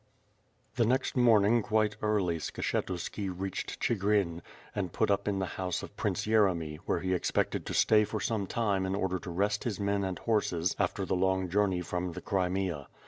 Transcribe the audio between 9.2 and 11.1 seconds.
rest his men and horses after